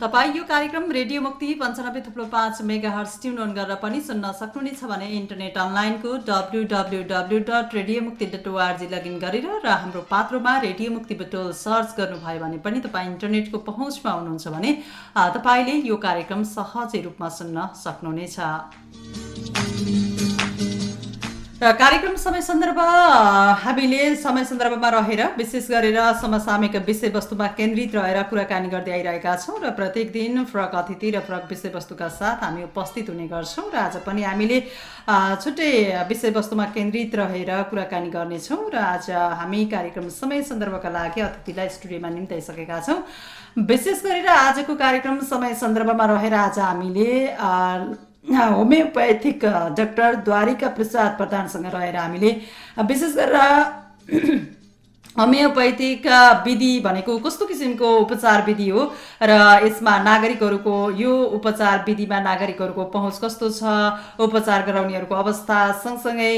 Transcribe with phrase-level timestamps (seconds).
[0.00, 4.30] तपाईँ यो कार्यक्रम रेडियो मुक्ति पन्चानब्बे थुप्रो पाँच मेगा हर्स ट्युन अन गरेर पनि सुन्न
[4.32, 9.68] सक्नुहुनेछ भने इन्टरनेट अनलाइनको W W W dot radio Mukti dot ORG login गरेर र
[9.68, 14.70] हाम्रो पात्रोमा रेडियो मुक्ति बटोल सर्च गर्नुभयो भने पनि तपाईँ इन्टरनेटको पहुँचमा हुनुहुन्छ भने
[15.36, 18.36] तपाईँले यो कार्यक्रम सहजै रूपमा सुन्न सक्नुहुनेछ।
[21.60, 22.78] कार्यक्रम समय सन्दर्भ
[23.62, 29.70] हामीले समय सन्दर्भमा रहेर विशेष गरेर समसामयिक विषयवस्तुमा केन्द्रित रहेर कुराकानी गर्दै आइरहेका छौँ र
[29.76, 34.22] प्रत्येक दिन फरक अतिथि र फरक विषयवस्तुका साथ हामी उपस्थित हुने गर्छौँ र आज पनि
[34.22, 34.60] हामीले
[35.36, 35.70] छुट्टै
[36.08, 42.80] विषयवस्तुमा केन्द्रित रहेर कुराकानी गर्नेछौँ र आज हामी कार्यक्रम समय सन्दर्भका लागि अतिथिलाई स्टुडियोमा निम्ताइसकेका
[42.88, 43.02] छौँ।
[43.68, 47.10] विशेष गरेर आजको कार्यक्रम समय सन्दर्भमा रहेर आज हामीले
[48.24, 49.44] होमियोपेथिक
[49.76, 52.30] डाक्टर द्वारिका प्रसाद प्रधानसँग रहेर हामीले
[52.84, 54.58] विशेष गरेर
[55.18, 56.06] होमियोपेथिक
[56.46, 58.82] विधि भनेको कस्तो किसिमको उपचार विधि हो?
[59.22, 59.30] र
[59.64, 63.62] यसमा नागरिकहरूको यो उपचार विधिमा नागरिकहरूको पहुँच कस्तो छ?
[64.22, 66.34] उपचार गराउनेहरूको अवस्था सँगसँगै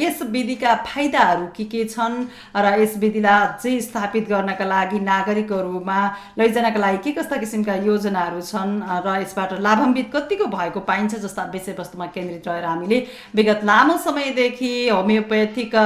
[0.00, 2.14] यस विधिका फाइदाहरू के के छन्?
[2.56, 6.00] र यस विधिलाई अझै स्थापित गर्नका लागि नागरिकहरूमा
[6.38, 8.80] लैजानका लागि के कस्ता किसिमका योजनाहरू छन्?
[9.04, 12.98] र यसबाट लाभान्वित कतिको भएको पाइन्छ जस्ता विषयवस्तुमा केन्द्रित रहेर हामीले
[13.36, 15.76] विगत लामो समयदेखि होमियोपेथिक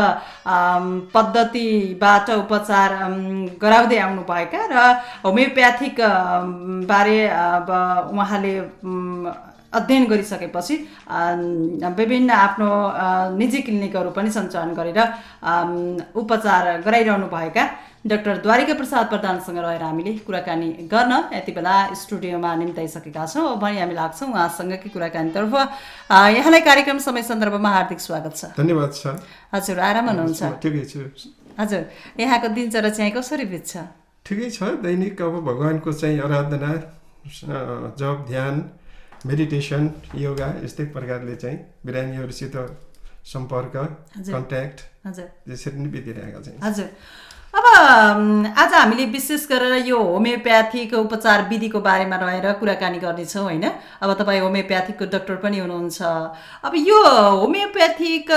[1.15, 2.91] पद्धति पद्धतिबाट उपचार
[3.61, 4.77] गराउँदै आउनुभएका र
[5.25, 5.97] होमियोप्याथिक
[6.89, 7.69] बारे अब
[8.13, 8.55] उहाँले
[9.73, 10.75] अध्ययन गरिसकेपछि
[11.97, 12.71] विभिन्न आफ्नो
[13.37, 15.01] निजी क्लिनिकहरू पनि सञ्चालन गरेर
[16.15, 17.65] उपचार गराइरहनु भएका
[18.07, 23.95] डाक्टर द्वारिका प्रसाद प्रधानसँग रहेर हामीले कुराकानी गर्न यति बेला स्टुडियोमा निम्ताइसकेका छौँ। भने हामी
[23.95, 25.55] लाग्छौँ उहाँसँगकै कुराकानीतर्फ
[26.39, 29.19] यहाँलाई कार्यक्रम समय सन्दर्भमा हार्दिक स्वागत छ। धन्यवाद छ
[29.55, 31.83] हजुर आराम हुनुहुन्छ। हजुर
[32.21, 33.73] यहाँको दिनचर्या चाहिँ कसरी बित्छ?
[34.27, 36.73] ठिकै छ दैनिक अब भगवान्को चाहिँ आराधना
[38.01, 38.55] जप ध्यान
[39.27, 39.83] मेडिटेसन
[40.15, 42.57] योगा यस्तै प्रकारले चाहिँ बिरामीहरूसित
[43.27, 43.75] सम्पर्क
[44.31, 46.89] कन्ट्याक्ट हजुर। यसरी नै बितिरहेका छन्। हजुर।
[47.77, 53.65] आज हामीले विशेष गरेर यो होमियोप्याथिक उपचार विधिको बारेमा रहेर कुराकानी गर्नेछौँ होइन?
[54.01, 56.03] अब तपाईँ होमियोप्याथिकको डक्टर पनि हुनुहुन्छ।
[56.65, 56.99] अब यो
[57.37, 58.31] होमियोप्याथिक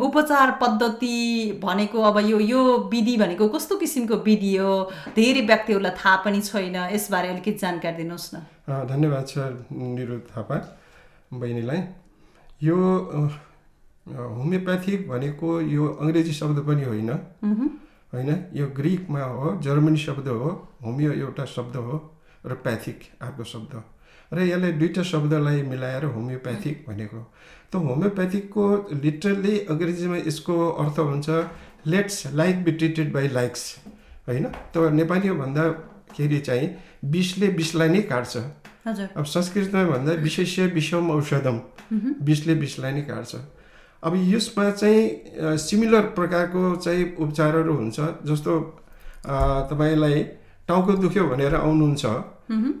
[0.00, 1.16] उपचार पद्धति
[1.62, 2.62] भनेको अब यो यो
[2.92, 4.72] विधि भनेको कस्तो किसिमको विधि हो?
[5.12, 8.36] धेरै व्यक्तिहरूलाई थाहा पनि छैन। यसबारे अलिकति जानकारी दिनुहोस् न।
[8.88, 10.56] धन्यवाद छ निरु थापा
[11.32, 11.80] बहिनीलाई।
[12.64, 12.76] यो
[14.08, 17.10] होमियोप्याथिक भनेको यो अङ्ग्रेजी शब्द पनि होइन।
[18.16, 18.30] होइन?
[18.58, 20.50] यो ग्रिकमा हो जर्मनी शब्द हो
[20.84, 21.96] होमियो एउटा शब्द हो
[22.46, 23.72] र प्याथिक अर्को शब्द
[24.32, 27.20] र यसले दुईवटा शब्दलाई मिलाएर होमियोप्याथिक भनेको
[27.72, 28.64] त होमियोप्याथिकको
[29.04, 31.28] लिटरली अङ्ग्रेजीमा यसको अर्थ हुन्छ
[31.92, 33.62] let's like be treated by likes
[34.28, 34.44] होइन?
[34.74, 36.68] त नेपालीमा भन्दाखेरि चाहिँ
[37.14, 38.36] विषले विषलाई नै काट्छ
[39.18, 41.56] अब संस्कृतमा भन्दा विशेष विषम औषधम
[42.28, 43.34] विषले विषलाई नै काट्छ
[44.06, 48.52] अब यसमा चाहिँ सिमिलर प्रकारको चाहिँ उपचारहरू हुन्छ जस्तो
[49.70, 50.22] तपाईँलाई
[50.68, 52.04] टाउको दुख्यो भनेर आउनुहुन्छ।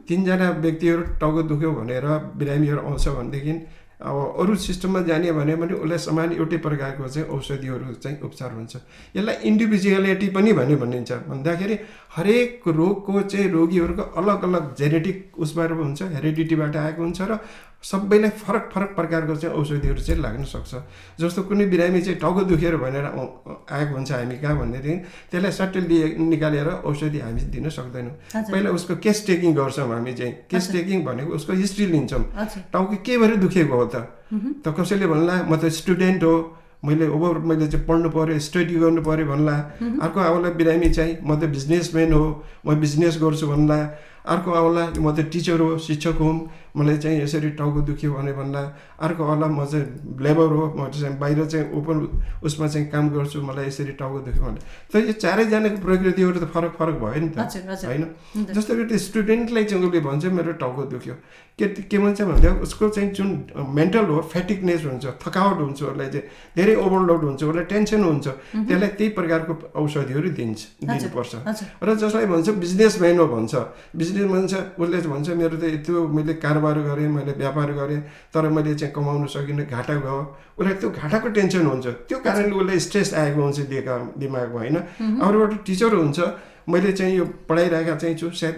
[0.08, 2.06] तिनजना व्यक्तिहरू टाउको दुख्यो भनेर
[2.38, 3.52] बिरामीहरू आउँछ भनेदेखि
[3.98, 8.76] अब अरू सिस्टममा जाने भने पनि उसलाई समान एउटै प्रकारको चाहिँ औषधिहरू चाहिँ उपचार हुन्छ।
[9.16, 11.76] यसलाई इन्डिभिजुअलिटी पनि भन्यो भनिन्छ। भन्दाखेरि
[12.16, 17.38] हरेक रोगको चाहिँ रोगीहरूको अलग अलग जेनेटिक उसबाट हुन्छ हेरिडिटीबाट आएको हुन्छ र
[17.82, 20.74] सबैलाई फरक फरक प्रकारको चाहिँ औषधिहरू चाहिँ लाग्न सक्छ।
[21.20, 24.94] जस्तो कुनै बिरामी चाहिँ टाउको दुखेर भनेर आएको हुन्छ हामी कहाँ भनेदेखि
[25.30, 28.14] त्यसलाई सट्टै लिए निकालेर औषधि हामी दिन सक्दैनौँ।
[28.50, 32.24] पहिला उसको केस टेकिङ गर्छौँ हामी चाहिँ। केस टेकिङ भनेको उसको हिस्ट्री लिन्छौँ।
[32.72, 33.96] टाउको के भएर दुखेको हो त?
[34.64, 36.34] त कसैले भन्ला म त स्टुडेन्ट हो
[36.84, 39.56] मैले ओभर मैले चाहिँ पढ्नु पऱ्यो स्टडी गर्नु पऱ्यो भन्ला।
[40.02, 42.24] अर्को आउला बिरामी चाहिँ म त बिजनेसम्यान हो
[42.66, 43.78] म बिजनेस गर्छु भन्ला।
[44.26, 46.34] अर्को आउला म त टिचर हो शिक्षक हुँ
[46.76, 48.62] मलाई चाहिँ यसरी टाउको दुख्यो भने भन्दा
[49.00, 51.96] अर्को होला म चाहिँ लेबर हो म चाहिँ बाहिर चाहिँ ओपन
[52.44, 54.60] उसमा चाहिँ काम गर्छु मलाई यसरी टाउको दुख्यो भने।
[54.92, 57.38] त यो चारैजनाको प्रकृतिहरू त फरक फरक भयो नि त।
[57.88, 58.04] होइन?
[58.52, 61.14] जस्तो कि त्यो स्टुडेन्टलाई चाहिँ उसले भन्छ मेरो टाउको दुख्यो।
[61.56, 66.24] के के भन्छ भन्दा उसको चाहिँ जुन मेन्टल हो फ्याटिकनेस हुन्छ थकावट हुन्छ उसलाई चाहिँ
[66.52, 68.26] धेरै ओभरलोड हुन्छ उसलाई टेन्सन हुन्छ
[68.68, 71.32] त्यसलाई त्यही प्रकारको औषधिहरू दिन्छ दिनुपर्छ।
[71.80, 73.54] र जसलाई भन्छ बिजनेसम्यान हो भन्छ।
[73.96, 78.00] बिजनेसम्यान छ उसले भन्छ मेरो त यत्रो मैले कारोबार गरेँ मैले व्यापार गरेँ
[78.34, 80.18] तर मैले चाहिँ कमाउनु सकिनँ घाटा गयो
[80.58, 84.76] उसलाई त्यो घाटाको टेन्सन हुन्छ। त्यो कारणले उसलाई स्ट्रेस आएको हुन्छ दिएका दिमागमा होइन?
[85.22, 86.18] अरूबाट टिचर हुन्छ।
[86.68, 88.56] मैले चाहिँ यो पढाइरहेका चाहिँ छु सायद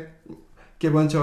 [0.81, 1.15] के भन्छ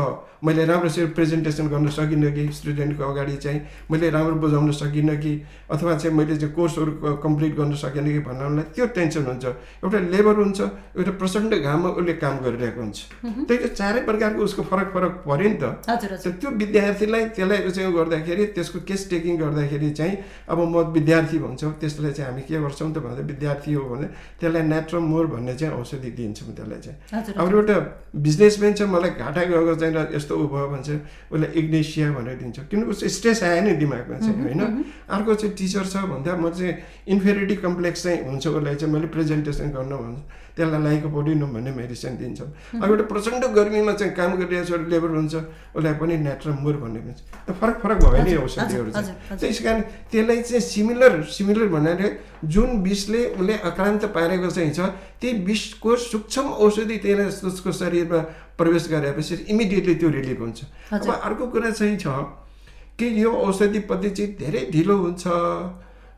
[0.43, 3.59] मैले राम्रोसँग प्रेजेन्टेसन गर्न सकिनँ कि स्टुडेन्टको अगाडि चाहिँ
[3.91, 5.31] मैले राम्रो बुझाउन सकिनँ कि
[5.71, 9.45] अथवा चाहिँ मैले चाहिँ कोर्सहरू कम्प्लिट गर्न सकेन कि भन्नलाई त्यो टेन्सन हुन्छ।
[9.83, 12.99] एउटा लेबर हुन्छ एउटा प्रचण्ड घाममा उसले काम गरिरहेको हुन्छ।
[13.47, 18.45] त्यही चारै प्रकारको उसको फरक फरक पऱ्यो नि त। त त्यो विद्यार्थीलाई त्यसलाई चाहिँ गर्दाखेरि
[18.53, 20.15] त्यसको केस टेकिङ गर्दाखेरि चाहिँ
[20.51, 24.63] अब म विद्यार्थी भन्छौँ त्यसलाई चाहिँ हामी के गर्छौँ त भन्दा विद्यार्थी हो भने त्यसलाई
[24.67, 27.75] नेट्रम मोर भन्ने चाहिँ औषधि दिन्छौँ त्यसलाई चाहिँ। अब एउटा
[28.13, 31.01] बिजनेसम्यान चाहिँ मलाई घाटा गएको चाहिँ यस्तो उ भयो भने चाहिँ
[31.31, 34.61] उसलाई इग्नेसिया भनेर दिन्छ। किनकि उसको स्ट्रेस आयो नि दिमागमा चाहिँ होइन?
[35.09, 36.73] अर्को चाहिँ टिचर छ भन्दा म चाहिँ
[37.07, 40.23] इन्फेरिटी कम्प्लेक्स चाहिँ हुन्छ उसलाई चाहिँ मैले प्रेजेन्टेसन गर्न भन्छु।
[40.55, 42.47] त्यसलाई लाइको पोडिनम भन्ने मेडिसिन दिन्छौँ
[42.79, 45.35] अब एउटा प्रचण्ड गर्मीमा चाहिँ काम गरिरहेको छ लेबर हुन्छ
[45.75, 46.99] उसलाई पनि नेट्रम मोर भन्ने
[47.45, 49.81] त्यो फरक फरक भयो नि औषधिहरू चाहिँ। त्यस कारण
[50.11, 52.09] त्यसलाई चाहिँ सिमिलर सिमिलर भन्नाले
[52.47, 54.79] जुन विषले उसले आक्रान्त पारेको चाहिँ छ
[55.19, 58.19] त्यही विषको सूक्ष्म औषधि त्यसलाई उसको शरीरमा
[58.55, 60.59] प्रवेश गरेपछि इमिडिएटली त्यो रिलिफ हुन्छ।
[60.93, 62.07] अब। अर्को कुरा चाहिँ छ
[62.95, 65.23] कि यो औषधि पद्धति चाहिँ धेरै ढिलो हुन्छ।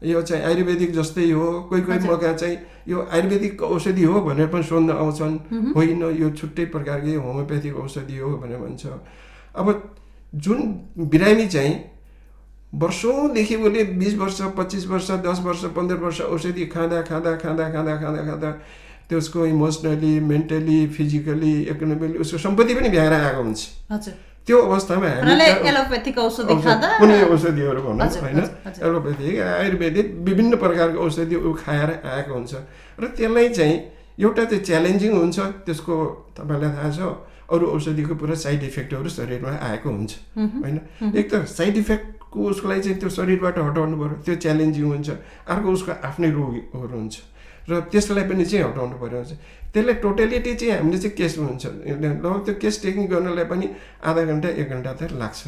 [0.03, 2.57] यो चाहिँ आयुर्वेदिक जस्तै हो कोही कोही। मौका चाहिँ
[2.87, 8.29] यो आयुर्वेदिक औषधि हो भनेर पनि सोध्न आउँछन्। होइन यो छुट्टै प्रकारकै होमियोपेथिक औषधि हो
[8.37, 8.85] भनेर भन्छ।
[9.55, 9.67] अब
[10.33, 10.59] जुन
[11.09, 11.75] बिरामी चाहिँ
[12.73, 17.95] वर्षौँदेखि उसले बिस वर्ष पच्चिस वर्ष दस वर्ष पन्ध्र वर्ष औषधि खाँदा खाँदा खाँदा खाँदा
[17.97, 18.51] खाँदा खाँदा
[19.09, 24.13] त्यसको इमोसनली मेन्टली फिजिकली इकोनोमिकली उसको सम्पत्ति पनि भ्याएर आएको हुन्छ। हजुर।
[24.47, 25.23] त्यो अवस्थामा हामी
[26.23, 26.53] औषधि
[27.01, 28.39] कुनै औषधिहरू भनौँ होइन।
[28.87, 32.53] एलोपेथिक आयुर्वेदिक विभिन्न प्रकारको औषधि ऊ खाएर आएको हुन्छ
[32.99, 33.75] र त्यसलाई चाहिँ
[34.17, 35.95] एउटा चाहिँ च्यालेन्जिङ हुन्छ त्यसको
[36.37, 36.99] तपाईँलाई थाहा छ
[37.53, 40.11] अरू औषधिको पुरा साइड इफेक्टहरू शरीरमा आएको हुन्छ
[40.63, 40.77] होइन
[41.15, 45.09] एक त साइड इफेक्टको उसको लागि चाहिँ त्यो शरीरबाट हटाउनु पऱ्यो त्यो च्यालेन्जिङ हुन्छ
[45.47, 47.15] अर्को उसको आफ्नै रोगहरू हुन्छ
[47.69, 49.21] र त्यसलाई पनि चाहिँ हटाउनु पऱ्यो
[49.73, 53.67] त्यसलाई टोटलिटी चाहिँ हामीले चाहिँ केस हुन्छ। ल त्यो केस टेकिङ गर्नलाई पनि
[54.03, 55.41] आधा घन्टा एक घन्टा त लाग्छ।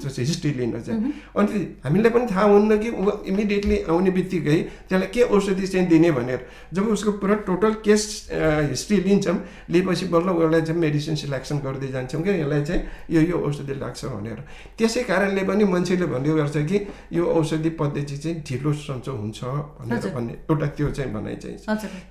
[0.00, 1.52] त्यो चाहिँ हिस्ट्री लिन चाहिँ। अनि
[1.84, 6.40] हामीलाई पनि थाहा हुन्न कि ऊ इमिडिएटली आउने बित्तिकै त्यसलाई के औषधि चाहिँ दिने भनेर।
[6.74, 9.36] जब उसको पुरा टोटल केस हिस्ट्री लिन्छौँ
[9.70, 14.04] लिएपछि बल्ल उसलाई चाहिँ मेडिसिन सिलेक्सन गर्दै जान्छौँ कि यसलाई चाहिँ यो यो औषधि लाग्छ
[14.04, 14.38] भनेर।
[14.78, 16.78] त्यसै कारणले पनि मान्छेले भन्ने गर्छ कि
[17.12, 19.38] यो औषधि पद्धति चाहिँ ढिलो सन्चो हुन्छ
[19.78, 21.56] भनेर। भन्ने एउटा त्यो चाहिँ भनाइ चाहिँ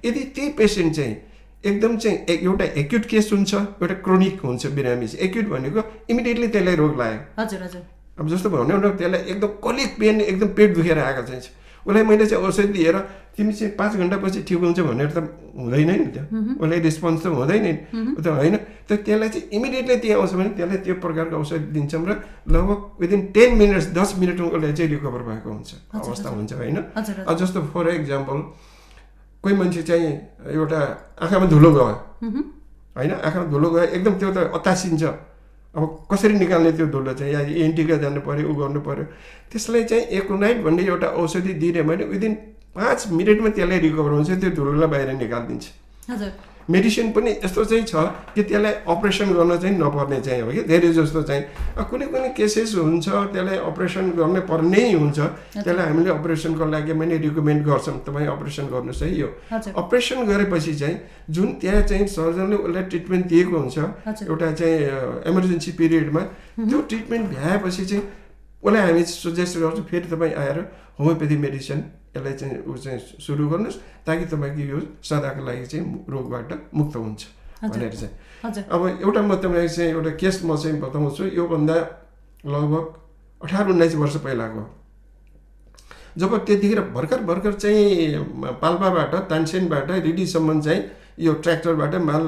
[0.06, 1.16] यदि त्यही पेसेन्ट चाहिँ
[1.64, 6.48] एकदम चाहिँ ए- एउटा एक्युट केस हुन्छ एउटा क्रोनिक हुन्छ बिरामी चाहिँ एक्युट भनेको इमिडिएटली
[6.48, 7.82] त्यसलाई रोग लाग्यो। हजुर हजुर।
[8.20, 11.42] अब जस्तो भन्यो न त्यसलाई एकदम कलिक पेन एकदम पेट दुखेर आएको चाहिँ।
[11.86, 12.96] उसलाई मैले चाहिँ औषधि दिएर
[13.38, 15.18] तिमी चाहिँ पाँच घन्टापछि ठिक हुन्छ भनेर त
[15.58, 16.24] हुँदैन नि त्यो
[16.62, 17.74] उसलाई रिस्पोन्स त हुँदैन नि।
[18.24, 18.56] त होइन
[18.88, 22.12] त त्यसलाई चाहिँ इमिडिएटली त्यहाँ आउँछ भने त्यसलाई त्यो प्रकारको औषधि दिन्छौँ र
[22.54, 26.78] लगभग विदिन टेन मिनट्स दस मिनटमा उसलाई चाहिँ रिकभर भएको हुन्छ। अवस्था हुन्छ होइन?
[27.40, 28.38] जस्तो फर एक्जाम्पल
[29.44, 30.08] कोही मान्छे चाहिँ
[30.52, 30.80] एउटा
[31.22, 31.86] आँखामा धुलो गयो।
[32.96, 33.12] होइन?
[33.12, 35.04] आँखामा धुलो गयो। एकदम त्यो त अतासिन्छ
[35.76, 37.34] अब कसरी निकाल्ने त्यो धुलो चाहिँ?
[37.34, 39.04] या एन्टिका जानु पऱ्यो उ गर्नु पऱ्यो
[39.52, 42.34] त्यसलाई चाहिँ एकोनाइट भन्ने एउटा औषधि दिने भने विदिन
[42.76, 45.66] पाँच मिनटमा त्यसलाई रिकभर हुन्छ। त्यो धुलोलाई बाहिर निकालिदिन्छ।
[46.10, 46.32] हजुर।
[46.70, 47.96] मेडिसिन पनि यस्तो चाहिँ छ
[48.36, 50.62] कि त्यसलाई अपरेसन गर्न चाहिँ नपर्ने चाहिँ हो कि?
[50.68, 51.44] धेरै जस्तो चाहिँ।
[51.90, 55.20] कुनै कुनै केसेस हुन्छ त्यसलाई अपरेसन गर्नै पर्ने हुन्छ।
[55.64, 59.30] त्यसलाई हामीले अपरेसनको लागि पनि रिकमेन्ड गर्छौँ। तपाईँ अपरेसन गर्नुहोस् है यो।
[59.80, 60.98] अपरेसन गरेपछि चाहिँ
[61.32, 63.78] जुन त्यहाँ चाहिँ सर्जनले उसलाई ट्रिटमेन्ट दिएको हुन्छ।
[64.28, 64.76] एउटा चाहिँ
[65.32, 66.22] इमर्जेन्सी पिरियडमा
[66.68, 68.04] त्यो ट्रिटमेन्ट भ्याएपछि चाहिँ
[68.64, 70.58] उसलाई हामी सजेस्ट गर्छौँ फेरि तपाईँ आएर
[71.00, 71.80] होमियोपेथी मेडिसिन
[72.18, 77.22] यसलाई चाहिँ ऊ चाहिँ सुरु गर्नुहोस् ताकि तपाईँको यो सदाको लागि चाहिँ रोगबाट मुक्त हुन्छ।
[77.64, 81.78] भनेर चाहिँ। अब एउटा म तपाईँलाई चाहिँ एउटा केस म चाहिँ बताउँछु योभन्दा
[82.46, 82.86] लगभग
[83.42, 84.64] अठार उन्नाइस वर्ष पहिलाको।
[86.18, 88.24] जब त्यतिखेर भर्खर भर्खर चाहिँ
[88.62, 90.82] पाल्पाबाट तानसेनबाट रिडीसम्म चाहिँ
[91.20, 92.24] यो ट्र्याक्टरबाट माल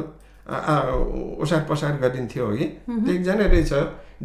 [0.50, 3.74] ओसार पसार गरिन्थ्यो कि त्यो एकजना रहेछ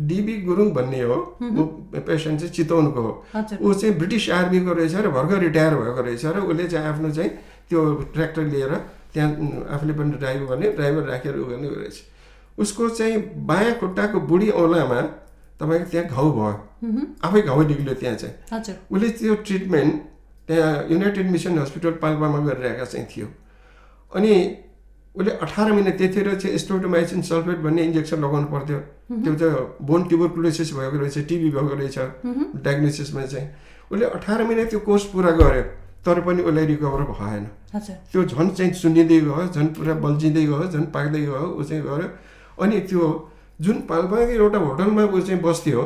[0.08, 1.64] डिबी गुरुङ भन्ने हो। ऊ
[2.00, 3.12] पेसेन्ट चाहिँ चितवनको हो।
[3.60, 7.30] ऊ चाहिँ ब्रिटिस आर्मीको रहेछ र भर्खर रिटायर भएको रहेछ र उसले चाहिँ आफ्नो चाहिँ
[7.68, 7.80] त्यो
[8.14, 8.74] ट्र्याक्टर लिएर
[9.14, 9.30] त्यहाँ
[9.74, 12.02] आफूले पनि ड्राइभ गर्ने ड्राइभर राखेर उ गर्ने रहेछ
[12.58, 13.16] उसको चाहिँ
[13.46, 15.00] बायाँ खुट्टाको बुढी औँलामा
[15.60, 16.52] तपाईँको त्यहाँ घाउ भयो।
[17.24, 19.94] आफै घाउ निक्ल्यो त्यहाँ चाहिँ। उसले त्यो ट्रिटमेन्ट
[20.48, 23.26] त्यहाँ युनाइटेड मिसन हस्पिटल पाल्पामा गरिरहेका चाहिँ थियो।
[24.12, 24.32] अनि
[25.14, 28.78] उसले अठार महिना त्यतिखेर चाहिँ स्टोटोमाइसिन सल्फेट भन्ने इन्जेक्सन लगाउनु पर्थ्यो।
[29.14, 31.98] त्यो चाहिँ बोन ट्युबरकुलोसिस भएको रहेछ टिबी भएको रहेछ
[32.64, 33.48] डायग्नोसिसमा चाहिँ।
[33.90, 35.62] उसले अठार महिना त्यो कोर्स पुरा गर्यो
[36.04, 37.44] तर पनि उसलाई रिकभर भएन।
[38.12, 42.08] त्यो झन् चाहिँ सुन्निँदै गयो झन् पुरा बल्झिँदै गयो झन् पाक्दै गयो ऊ चाहिँ गऱ्यो।
[42.58, 43.04] अनि त्यो
[43.60, 45.82] जुन पाल्पाको एउटा होटलमा ऊ चाहिँ बस्थ्यो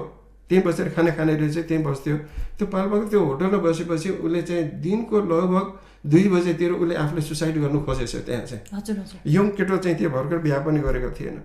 [0.49, 2.17] त्यहीँ बसेर खाना खाने रहेछ त्यहीँ बस्थ्यो।
[2.59, 5.67] त्यो पाल्पाको त्यो होटलमा बसेपछि उसले चाहिँ दिनको लगभग
[6.09, 10.59] दुई बजेतिर उसले आफूले सुसाइड गर्नु खोजेछ त्यहाँ चाहिँ। यङ केटो चाहिँ त्यो भर्खर बिहा
[10.64, 11.37] पनि गरेको थिएन।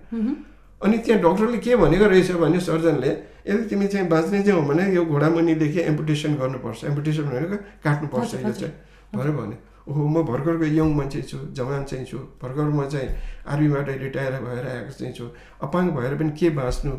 [0.84, 3.10] अनि त्यहाँ डक्टरले के भनेको रहेछ भने सर्जनले
[3.48, 8.52] यदि तिमी चाहिँ बाँच्ने चाहिँ हो भने यो घोडामुनिदेखि एम्पुटेसन गर्नुपर्छ। एम्पुटेसन भनेको काट्नुपर्छ यो
[8.52, 8.72] चाहिँ।
[9.14, 13.08] भनेर भने ओहो म भर्खरको यङ मान्छे छु जवान चाहिँ छु। भर्खर म चाहिँ
[13.52, 15.24] आर्मीबाट रिटायर भएर आएको चाहिँ छु।
[15.60, 16.92] अपाङ्ग भएर पनि के बाँच्नु?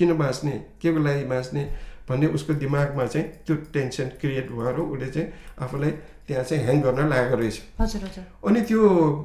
[0.00, 0.54] किन बाँच्ने?
[0.80, 1.62] के को लागि बाँच्ने?
[2.08, 5.28] भन्ने उसको दिमागमा चाहिँ त्यो टेन्सन क्रिएट भएर उसले चाहिँ
[5.62, 5.90] आफूलाई
[6.26, 8.80] त्यहाँ चाहिँ ह्याङ गर्न लागेको रहेछ। हजुर हजुर। अनि त्यो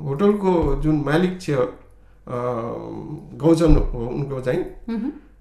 [0.05, 0.51] होटलको
[0.84, 1.62] जुन मालिक थियो
[3.41, 4.62] गौजन हो उनको चाहिँ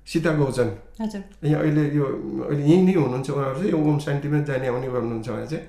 [0.09, 0.69] सीता गौजन।
[1.01, 2.05] हजुर। यहाँ अहिले यो
[2.49, 5.65] अहिले यहीँ नै हुनुहुन्छ उहाँहरू चाहिँ यो ओम शान्तिमा जाने आउने गर्नुहुन्छ उहाँ चाहिँ।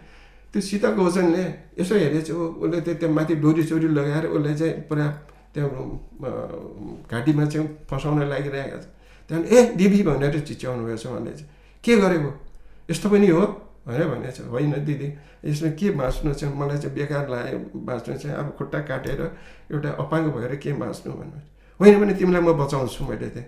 [0.52, 1.44] त्यो सीता गौजनले
[1.80, 5.08] यसो हेरेछ उसले त्यो त्यहाँ माथि डोरी चोरी लगाएर उसले चाहिँ पुरा
[5.56, 6.30] त्यो अ,
[7.12, 8.80] घाँटीमा चाहिँ फसाउन लागिरहेको
[9.30, 11.50] त्यहाँदेखि ए दिदी भनेर चिच्याउनु भएछ उहाँले चाहिँ
[11.84, 12.30] के गरेको
[12.90, 13.42] यस्तो पनि हो
[13.88, 15.08] भनेर भनेछ होइन दिदी
[15.46, 19.22] यसमा के बाँच्नु चाहिँ मलाई चाहिँ बेकार लाग्यो बाँच्नु चाहिँ अब खुट्टा काटेर
[19.74, 21.40] एउटा अपाङ्ग भएर के बाँच्नु भन्नु
[21.80, 23.48] होइन भने तिमीलाई म बचाउँछु मैले चाहिँ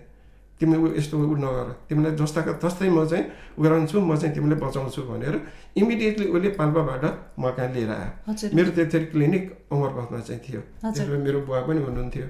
[0.60, 3.24] तिमी यस्तो उ नगर तिमीलाई जस्ताको तस्तै म चाहिँ
[3.58, 5.34] उ गराउँछु म चाहिँ तिमीलाई बचाउँछु भनेर
[5.78, 7.04] इमिडिएटली उसले पाल्पाबाट
[7.38, 8.10] म कहाँ लिएर आयो
[8.54, 12.26] मेरो त्यतिखेर क्लिनिक अमरपथमा चाहिँ थियो। त्यसमा मेरो बुवा पनि हुनुहुन्थ्यो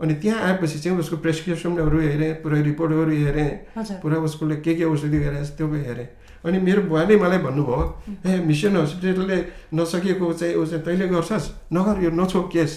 [0.00, 3.50] अनि त्यहाँ आएपछि चाहिँ उसको प्रेसक्रिप्सनहरू हेरेँ पुरै रिपोर्टहरू हेरेँ
[3.98, 6.08] पुरा उसकोले के के औषधि गरेछ त्यो हेरेँ
[6.44, 7.82] अनि मेरो बुवाले मलाई भन्नुभयो
[8.26, 9.38] ए मिसन हस्पिटलले
[9.72, 12.72] नसकेको चाहिँ ऊ चाहिँ तैँले गर्छस् नगर यो नछोक केस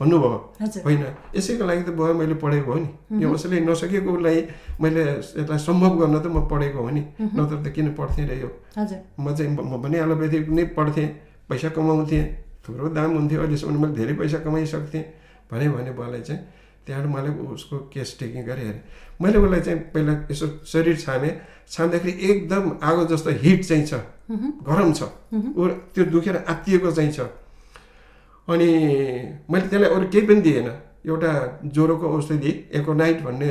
[0.00, 4.42] भन्नुभयो होइन यसैको लागि त बुवा मैले पढेको हो नि यो उसले नसकेको उसलाई
[4.80, 8.50] मैले यसलाई सम्भव गर्न त म पढेको हो नि नत्र त किन पढ्थेँ र यो
[9.16, 11.08] म चाहिँ म पनि एलोप्याथी नै पढ्थेँ
[11.48, 12.24] पैसा कमाउँथेँ
[12.60, 15.04] थुप्रो दाम हुन्थ्यो अहिलेसम्म मैले धेरै पैसा कमाइसक्थेँ
[15.48, 16.40] भने भने बुवालाई चाहिँ
[16.86, 18.82] त्यहाँबाट मैले उसको केस टेकिङ गरेँ हेरेँ।
[19.22, 21.32] मैले उसलाई चाहिँ पहिला यसो शरीर छामेँ
[21.70, 23.94] छाम्दाखेरि एकदम आगो जस्तो हिट चाहिँ छ
[24.68, 25.02] गरम छ।
[25.56, 27.20] ऊ त्यो दुखेर आत्तिएको चाहिँ छ।
[28.48, 28.70] अनि
[29.50, 30.68] मैले त्यसलाई अरू केही पनि दिएन।
[31.06, 31.32] एउटा
[31.74, 33.50] ज्वरोको औषधि एकोनाइट भन्ने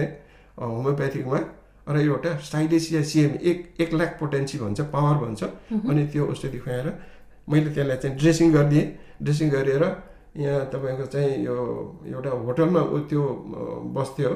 [0.57, 1.39] होमियोप्याथिकमा
[1.87, 5.43] र एउटा स्टाइलिसिया सिएम एक एक लाख पोटेन्सी भन्छ पावर भन्छ।
[5.89, 6.87] अनि त्यो औषधि खुवाएर
[7.47, 8.85] मैले त्यसलाई चाहिँ ड्रेसिङ गरिदिएँ।
[9.23, 9.83] ड्रेसिङ गरेर
[10.35, 11.55] यहाँ तपाईँको चाहिँ यो
[12.07, 13.21] एउटा होटलमा ऊ त्यो
[13.95, 14.31] बस्थ्यो।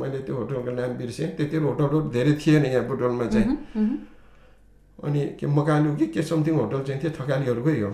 [0.00, 3.56] मैले त्यो होटलको नाम बिर्सेँ। त्यति होटलहरू धेरै थिएन यहाँ बुटोलमा चाहिँ।
[4.98, 7.90] अनि के मकालु कि के समथिङ होटल चाहिँ थियो थकालीहरूकै हो।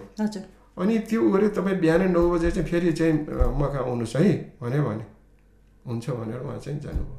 [0.74, 3.14] अनि त्यो गऱ्यो तपाईँ बिहान नौ बजे चाहिँ फेरि चाहिँ
[3.62, 5.04] मका आउनुहोस् है भन्यो भने।
[5.86, 7.18] हुन्छ भनेर उहाँ चाहिँ जानुभयो।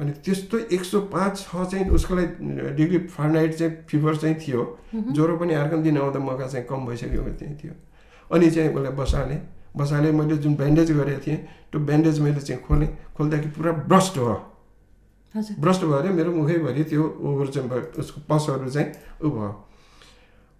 [0.00, 4.60] अनि त्यस्तो एक सौ पाँच छ चाहिँ उसको लागि डिग्री फारेनहाइट चाहिँ फिभर चाहिँ थियो।
[5.14, 7.32] ज्वरो पनि अर्को दिन आउँदा मका चाहिँ कम भइसकेको
[7.62, 7.74] थियो।
[8.32, 9.40] अनि चाहिँ उसलाई बसालेँ
[9.76, 11.38] बसालेँ मैले जुन ब्यान्डेज गरेको थिएँ
[11.70, 14.36] त्यो ब्यान्डेज मैले चाहिँ खोलेँ। खोल्दाखेरि पुरा ब्रस्ट भयो।
[15.60, 18.88] ब्रस्ट भएर मेरो मुखैभरि त्यो उहरू चाहिँ भयो उसको पसहरू चाहिँ
[19.20, 19.50] उ भयो।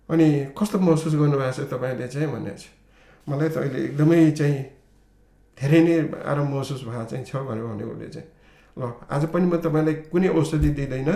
[0.08, 2.64] अनि कस्तो महसुस गर्नुभएको छ तपाईँले चाहिँ भनेको छ।
[3.26, 4.56] मलाई त अहिले एकदमै चाहिँ
[5.58, 5.94] धेरै नै
[6.28, 8.28] आराम महसुस भएको चाहिँ छ भनेर भने उसले चाहिँ।
[8.76, 11.10] ल आज पनि म तपाईँलाई कुनै औषधि दिँदैन।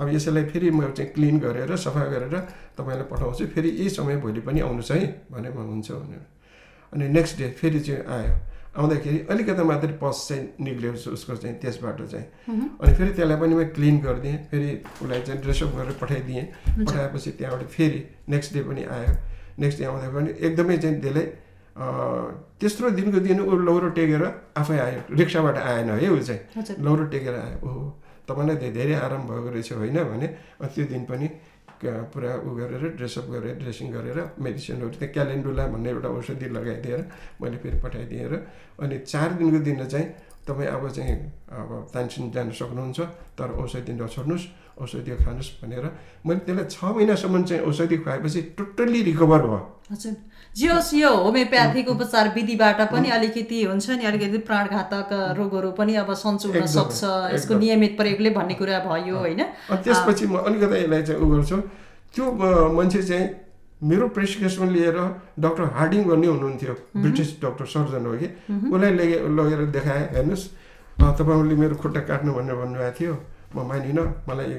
[0.00, 2.34] अब यसैलाई फेरि म चाहिँ क्लिन गरेर सफा गरेर
[2.78, 6.22] तपाईँलाई पठाउँछु। फेरि यही समय भोलि पनि आउनुहोस् है भने म हुन्छ भनेर।
[6.92, 8.34] अनि नेक्स्ट डे फेरि चाहिँ आयो।
[8.78, 12.26] आउँदाखेरि अलिकति मात्रै पस चाहिँ निक्ल्यो उस- उसको चाहिँ त्यसबाट चाहिँ।
[12.80, 14.70] अनि फेरि त्यसलाई पनि म क्लिन गरिदिएँ। फेरि
[15.02, 16.44] उसलाई चाहिँ ड्रेसअप गरेर पठाइदिएँ।
[16.86, 19.12] पठाएपछि त्यहाँबाट फेरि नेक्स्ट डे पनि आयो।
[19.58, 21.24] नेक्स्ट डे आउँदा पनि एकदमै चाहिँ त्यसले
[22.60, 24.22] तेस्रो दिनको दिन ऊ लौरो टेकेर
[24.56, 26.40] आफै आयो। रिक्साबाट आएन है ऊ चाहिँ।
[26.84, 30.26] लौरो टेकेर आयो। ओहो। तपाईँलाई धेरै आराम भएको रहेछ होइन भने
[30.70, 31.28] त्यो दिन पनि
[31.82, 37.00] पुरा उ गरेर ड्रेसअप गरेर ड्रेसिङ गरेर मेडिसिनहरू त्यहाँ क्यालेन्डुला भन्ने एउटा औषधि लगाइदिएर
[37.40, 38.34] मैले फेरि पठाइदिएँ र
[38.78, 40.06] अनि चार दिनको दिन चाहिँ
[40.46, 41.14] तपाईँ अब चाहिँ
[41.52, 43.00] अब तानसिन जान सक्नुहुन्छ
[43.38, 44.44] तर औषधि नछोड्नुहोस्।
[44.80, 45.84] औषधि खानुहोस् भनेर
[46.26, 49.60] मैले त्यसलाई छ महिनासम्म चाहिँ औषधि खुवाएपछि टोटल्ली रिकभर भयो।
[49.92, 50.14] हजुर।
[50.56, 56.10] जे होस् यो होमियोप्याथिक उपचार विधिबाट पनि अलिकति हुन्छ नि अलिकति प्राणघातक रोगहरू पनि अब
[56.14, 57.00] सन्चो हुन सक्छ
[57.34, 59.40] यसको। नियमित प्रयोगले भन्ने कुरा भयो होइन?
[59.84, 61.56] त्यसपछि म अलिकति यसलाई चाहिँ उ गर्छु।
[62.14, 62.24] त्यो
[62.76, 63.26] मान्छे चाहिँ
[63.80, 64.96] मेरो प्रेसक्रिप्सन लिएर
[65.40, 68.28] डक्टर हार्डिङ भन्ने हुनुहुन्थ्यो ब्रिटिस डक्टर सर्जन हो कि।
[68.74, 70.44] उसलाई लगे लगेर देखाएँ हेर्नुहोस्।
[71.00, 73.14] अ, तपाईँहरूले मेरो खुट्टा काट्नु भनेर भन्नुभएको थियो।
[73.54, 74.54] म मानिनँ मलाई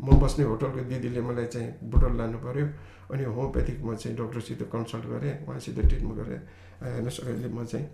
[0.00, 2.66] म बस्ने होटलको दिदीले मलाई चाहिँ बुटोल लानु पऱ्यो
[3.12, 6.40] अनि होमियोप्याथिक म चाहिँ डक्टरसित कन्सल्ट गरेँ उहाँसित ट्रिटमेन्ट गरेँ।
[6.82, 7.86] हेर्नुहोस् अहिले म चाहिँ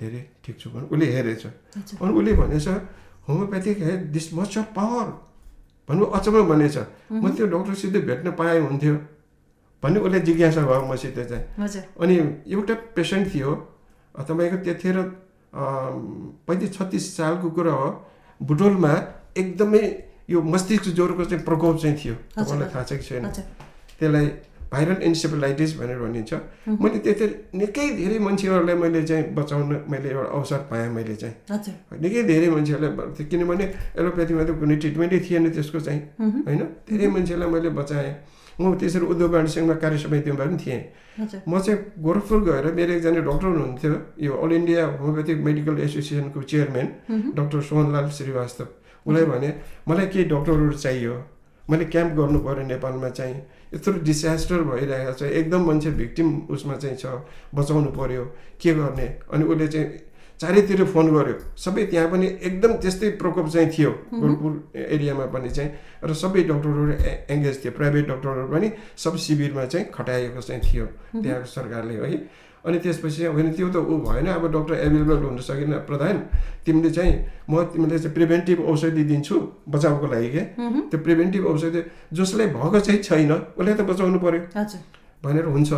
[0.00, 1.44] धेरै ठिक छु भने उसले हेरेछ।
[2.02, 2.68] अनि उसले भनेछ
[3.28, 5.06] होमियोप्याथिक हे दिस मच अफ पावर
[5.88, 6.76] भन्नु अचम्म भनेछ।
[7.12, 8.94] म त्यो डक्टरसित भेट्न पाएँ हुन्थ्यो।
[9.82, 11.44] भन्ने उसले जिज्ञासा भयो मसित चाहिँ।
[12.00, 12.14] अनि
[12.48, 13.50] एउटा पेसेन्ट थियो
[14.16, 14.96] तपाईँको त्यतिखेर
[16.46, 17.88] पैँतिस छत्तिस सालको कुरा हो।
[18.40, 18.92] बुटोलमा
[19.36, 19.84] एकदमै
[20.30, 23.24] यो मस्तिष्क ज्वरोको चाहिँ प्रकोप चाहिँ थियो। तपाईँलाई थाहा छ कि छैन?
[23.98, 24.26] त्यसलाई
[24.72, 26.32] भाइरल इन्सेफेलाइटिस भनेर भनिन्छ।
[26.82, 31.34] मैले त्यति निकै धेरै मान्छेहरूलाई मैले चाहिँ बचाउन मैले एउटा अवसर पाएँ मैले चाहिँ।
[32.02, 33.64] निकै धेरै मान्छेहरूलाई किनभने
[34.00, 36.62] एलोप्याथीमा त कुनै ट्रिटमेन्टै थिएन त्यसको चाहिँ होइन?
[36.90, 38.14] धेरै मान्छेलाई मैले बचाएँ।
[38.58, 40.82] म त्यसरी उद्योग सङ्घमा कार्य समितिमा पनि थिएँ।
[41.46, 43.94] म चाहिँ गोरखपुर गएर मेरो एकजना डक्टर हुनुहुन्थ्यो।
[44.26, 46.88] यो अल इन्डिया होमियोपेथिक मेडिकल एसोसिएसनको चेयरम्यान
[47.38, 48.66] डक्टर सोहनलाल श्रीवास्तव।
[49.06, 49.48] उसलाई भने
[49.88, 51.14] मलाई केही डक्टरहरू चाहियो।
[51.70, 53.34] मैले क्याम्प गर्नु पऱ्यो नेपालमा चाहिँ।
[53.74, 57.06] यत्रो डिसास्टर भइरहेको छ। एकदम मान्छे भिक्टिम उसमा चाहिँ छ।
[57.54, 58.24] बचाउनु पऱ्यो
[58.60, 59.06] के गर्ने?
[59.32, 59.88] अनि उसले चाहिँ
[60.40, 65.70] चारैतिर फोन गर्यो। सबै त्यहाँ पनि एकदम त्यस्तै प्रकोप चाहिँ थियो। गोरखपुर एरियामा पनि चाहिँ।
[66.04, 66.92] र सबै डक्टरहरू
[67.32, 70.86] एङ्गेज थियो प्राइभेट डक्टरहरू पनि सब शिविरमा चाहिँ खटाइएको चाहिँ थियो।
[71.22, 75.72] त्यहाँको सरकारले है। अनि त्यसपछि होइन त्यो त ऊ भएन अब डक्टर एभाइलेबल हुन सकेन
[75.88, 76.16] प्रधान
[76.66, 77.14] तिमीले चाहिँ
[77.50, 79.36] म तिमीले चाहिँ प्रिभेन्टिभ औषधि दिन्छु
[79.68, 80.42] बचाउको लागि के?
[80.90, 84.18] त्यो प्रिभेन्टिभ औषधि जसलाई भएको चाहिँ छैन उसलाई त बचाउनु
[84.56, 84.80] हजुर।
[85.24, 85.72] भनेर हुन्छ।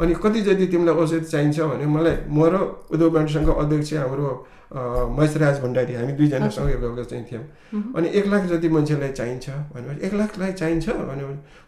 [0.00, 2.54] अनि कति जति तिमीलाई औषधि चाहिन्छ भने मलाई म र
[2.94, 4.28] उद्योग सङ्घको अध्यक्ष हाम्रो
[4.74, 4.80] अ,
[5.16, 7.44] महेशराज भण्डारी हामी दुईजना सँगै गएको चाहिँ थियौँ।
[7.94, 11.22] अनि एक लाख जति मान्छेलाई चाहिन्छ भनेपछि एक लाखलाई चाहिन्छ भने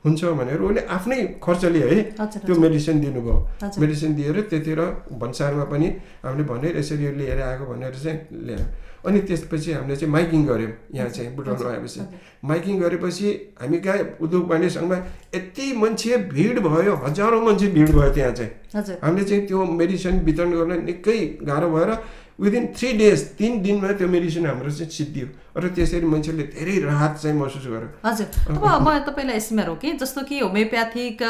[0.05, 1.99] हुन्छ भनेर उसले आफ्नै खर्चले है
[2.47, 3.37] त्यो मेडिसिन दिनुभयो।
[3.81, 4.81] मेडिसिन दिएर त्यतिर
[5.23, 5.89] भन्सारमा पनि
[6.27, 8.67] हामीले भने यसरी लिएर आएको भनेर चाहिँ ल्यायो
[9.07, 12.01] अनि त्यसपछि हामीले चाहिँ माइकिङ गऱ्यौँ। यहाँ चाहिँ बुटोल आएपछि
[12.45, 13.29] माइकिङ गरेपछि
[13.61, 14.97] हामी कहाँ उद्योग सङ्घमा
[15.35, 20.51] यति मान्छे भिड भयो हजारौँ मान्छे भिड भयो त्यहाँ चाहिँ। हामीले चाहिँ त्यो मेडिसिन वितरण
[20.53, 21.91] गर्न निकै गाह्रो भएर
[22.39, 25.27] विदिन थ्री डेज तिन दिनमा त्यो मेडिसिन हाम्रो चाहिँ सिद्धियो
[25.57, 28.29] र त्यसरी मान्छेले धेरै राहत चाहिँ महसुस गर्यो हजुर
[28.61, 31.23] अब म तपाईँलाई यसमा रोकेँ जस्तो कि होमियोप्याथिक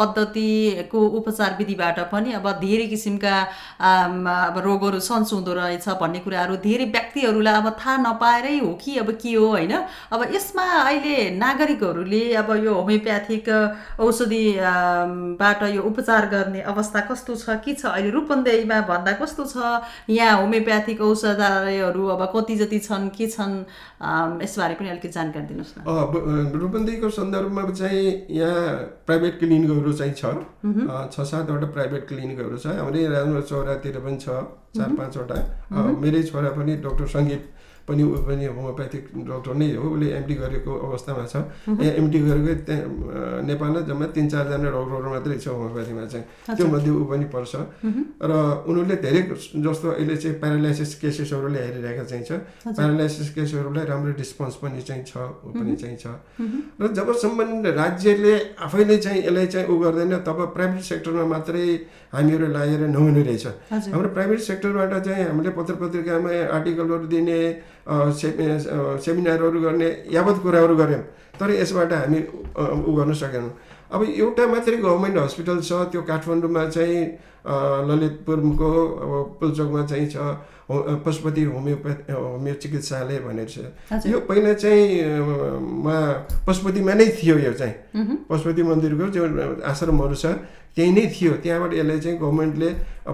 [0.00, 3.34] पद्धतिको उपचार विधिबाट पनि अब धेरै किसिमका
[3.90, 9.10] अब रोगहरू सन्चो हुँदो रहेछ भन्ने कुराहरू धेरै व्यक्तिहरूलाई अब थाहा नपाएरै हो कि अब
[9.20, 9.72] के हो होइन?
[10.12, 13.60] अब यसमा अहिले नागरिकहरूले अब यो होमियोप्याथिक अ,
[14.00, 18.10] औषधि आम, बाट यो उपचार गर्ने अवस्था कस्तो छ के छ अहिले?
[18.16, 19.56] रूपन्देहीमा भन्दा कस्तो छ?
[20.08, 23.54] यहाँ होमियोप्याथिक औषधालयहरू अब कति जति छन् के छन्
[24.42, 28.62] यसबारे पनि अलिकति जानकारी दिनुहोस् न। रूपन्देहीको सन्दर्भमा चाहिँ यहाँ
[29.06, 34.26] प्राइभेट क्लिनिकहरू चाहिँ छ सातवटा प्राइभेट क्लिनिकहरू छ। हाम्रै राम्रो चौरातिर पनि छ
[34.76, 35.36] चार पाँचवटा।
[36.02, 37.42] मेरै छोरा पनि डक्टर सङ्गीत
[37.88, 41.36] पनि ऊ पनि होमियोप्याथिक डक्टर नै हो उसले एमडी गरेको अवस्थामा छ।
[41.68, 46.24] यहाँ एमडी गरेको त्यहाँ नेपालमा जम्मा तिन चारजना डक्टरहरू मात्रै छ होमियोप्याथीमा चाहिँ।
[46.56, 47.52] त्यो मध्ये ऊ पनि पर्छ।
[48.24, 48.32] र
[48.68, 49.22] उनीहरूले धेरै
[49.60, 52.32] जस्तो अहिले चाहिँ प्यारालाइसिस केसेसहरू ल्याइरहेका चाहिँ छ।
[52.72, 56.06] प्यारालाइसिस केसहरूलाई राम्रो रिस्पोन्स पनि चाहिँ छ ऊ पनि चाहिँ छ।
[56.80, 61.68] र जबसम्म राज्यले आफैले चाहिँ यसलाई चाहिँ उ गर्दैन तब प्राइभेट सेक्टरमा मात्रै
[62.16, 63.46] हामीहरू लागेर नहुने रहेछ।
[63.92, 67.38] हाम्रो प्राइभेट सेक्टरबाट चाहिँ हामीले पत्र पत्रिकामा आर्टिकलहरू दिने
[67.86, 71.02] सेमिनारहरू गर्ने यावत कुराहरू गऱ्यौँ।
[71.40, 72.20] तर यसबाट हामी
[72.88, 73.50] उ गर्न सकेनौँ।
[73.94, 76.98] अब एउटा मात्रै गभर्मेन्ट हस्पिटल छ त्यो काठमाडौँमा चाहिँ
[77.88, 78.70] ललितपुरको
[79.04, 80.16] अब पुल्चोकमा चाहिँ छ
[81.04, 83.56] पशुपति होमियोप्याथ होमियो चिकित्सालय भनेर छ।
[84.08, 84.84] यो पहिला चाहिँ
[85.84, 85.96] मा
[86.46, 89.22] पशुपतिमा नै थियो यो चाहिँ। पशुपति मन्दिरको जो
[89.60, 90.26] आश्रमहरू छ
[90.74, 92.70] त्यही नै थियो। त्यहाँबाट यसलाई चाहिँ गभर्मेन्टले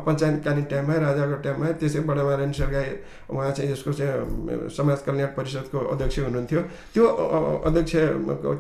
[0.06, 2.86] पञ्चायतकालीन टाइममा राजाको टाइममा त्यसै बडामारायण सरकार
[3.34, 6.60] उहाँ चाहिँ यसको चाहिँ समाज कल्याण परिषदको अध्यक्ष हुनुहुन्थ्यो।
[6.94, 7.04] त्यो
[7.66, 7.92] अध्यक्ष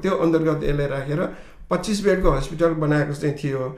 [0.02, 1.22] त्यो अन्तर्गत यसलाई राखेर
[1.70, 3.68] पच्चिस बेडको हस्पिटल बनाएको चाहिँ थियो।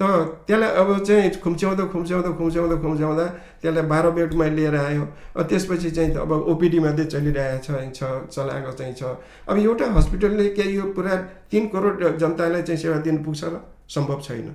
[0.00, 0.02] त
[0.46, 3.26] त्यसलाई अब चाहिँ खुम्च्याउँदा खुम्च्याउँदा खुम्च्याउँदा खुम्च्याउँदा
[3.62, 5.04] त्यसलाई बाह्र बेडमा लिएर आयो।
[5.40, 9.16] त्यसपछि चाहिँ अब ओपिडी मात्रै चलिरहेको छ छ चलाएको चाहिँ छ।
[9.48, 11.16] अब एउटा हस्पिटलले के यो पुरा
[11.50, 14.46] तिन करोड जनतालाई चाहिँ सेवा दिनु पुग्छ र सम्भव छैन।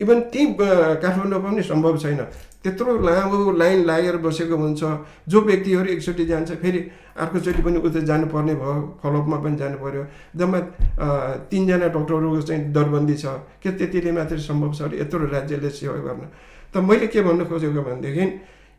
[0.00, 0.54] इभन त्यहीँ
[1.02, 2.20] काठमाडौँमा पनि सम्भव छैन।
[2.64, 4.82] त्यत्रो लामो लाइन लागेर बसेको हुन्छ।
[5.28, 6.80] जो व्यक्तिहरू एकचोटि जान्छ फेरि
[7.20, 10.02] अर्कोचोटि पनि उता जानुपर्ने भयो फलोअपमा पनि जानु पर्यो
[10.34, 10.58] जम्मा
[11.50, 13.24] तिनजना डक्टरहरूको चाहिँ दरबन्दी छ।
[13.62, 16.24] के त्यतिले मात्रै सम्भव छ यत्रो राज्यले सेवा गर्न?
[16.72, 18.24] त मैले के भन्नु खोजेको भनेदेखि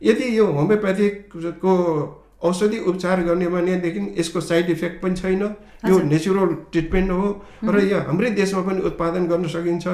[0.02, 1.74] यदि यो होमियोप्याथिकको
[2.46, 5.44] औषधि उपचार गर्ने भनेदेखि यसको साइड इफेक्ट पनि छैन।
[5.86, 7.26] यो नेचुरल ट्रिटमेन्ट हो
[7.64, 9.88] र यो हाम्रै देशमा पनि उत्पादन गर्न सकिन्छ।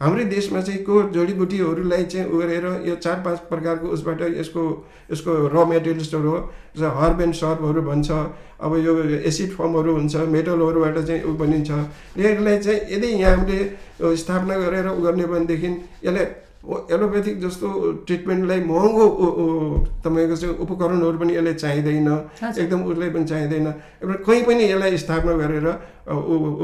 [0.00, 4.62] हाम्रै देशमा चाहिँ को जडीबुटीहरूलाई चाहिँ उ गरेर यो चार पाँच प्रकारको उसबाट यसको
[5.12, 6.40] यसको र मेटेरियल्सहरू हो
[6.76, 8.10] जस्तो हर्ब एन्ड सर्बहरू भन्छ।
[8.60, 8.92] अब यो
[9.24, 11.70] एसिड फर्महरू हुन्छ मेटलहरूबाट चाहिँ उ बनिन्छ
[12.18, 15.70] यसलाई चाहिँ यदि यहाँ हामीले स्थापना गरेर उ गर्ने भनेदेखि
[16.04, 16.26] यसलाई
[16.66, 17.68] ओ- एलोपेथिक जस्तो
[18.06, 19.06] ट्रिटमेन्टलाई महँगो
[20.04, 22.08] तपाईँको चाहिँ उपकरणहरू पनि यसले चाहिँदैन।
[22.58, 23.66] एकदम उसलाई पनि चाहिँदैन।
[24.02, 25.66] एउटा कहीँ पनि यसलाई स्थापना गरेर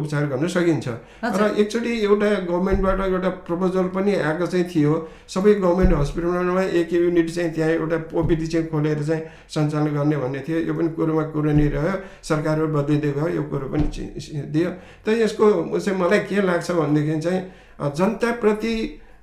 [0.00, 0.88] उपचार गर्न सकिन्छ।
[1.22, 4.92] र एकचोटि एउटा गभर्मेन्टबाट एउटा प्रपोजल पनि आएको चाहिँ थियो।
[5.30, 9.22] सबै गभर्मेन्ट हस्पिटलमा एक युनिट चाहिँ त्यहाँ एउटा ओपिडी चाहिँ खोलेर चाहिँ
[9.54, 11.94] सञ्चालन गर्ने भन्ने थियो। यो पनि कुरोमा कुरो नै रह्यो।
[12.28, 13.86] सरकारहरू बदलिँदै गयो यो कुरो पनि
[14.54, 14.70] दियो।
[15.06, 17.40] त यसको चाहिँ मलाई के लाग्छ भनेदेखि चाहिँ
[17.94, 18.74] जनताप्रति